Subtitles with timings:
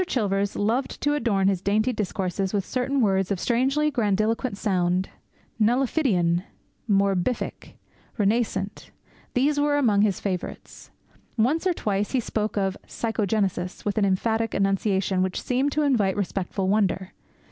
[0.07, 5.09] Chilvers loved to adorn his dainty discourses with certain words of strangely grandiloquent sound.
[5.61, 6.41] '"Nullifidian,"
[6.89, 7.75] "morbific,"
[8.17, 8.89] "renascent"
[9.35, 10.89] these were among his favourites.
[11.37, 16.17] Once or twice he spoke of "psychogenesis" with an emphatic enunciation which seemed to invite
[16.17, 17.11] respectful wonder.